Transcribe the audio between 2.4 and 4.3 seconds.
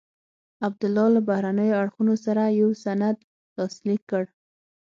یو سند لاسلیک کړ.